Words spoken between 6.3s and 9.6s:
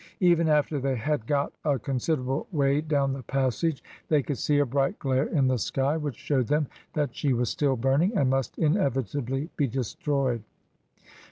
them that she was still burning, and must inevitably